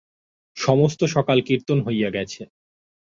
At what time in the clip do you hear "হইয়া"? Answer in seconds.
1.81-2.09